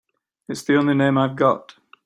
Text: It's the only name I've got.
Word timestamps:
It's 0.49 0.63
the 0.63 0.77
only 0.77 0.95
name 0.95 1.19
I've 1.19 1.35
got. 1.35 1.75